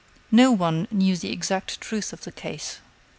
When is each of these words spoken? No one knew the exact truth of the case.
No 0.31 0.51
one 0.51 0.87
knew 0.89 1.15
the 1.15 1.31
exact 1.31 1.79
truth 1.79 2.11
of 2.11 2.23
the 2.23 2.31
case. 2.31 2.79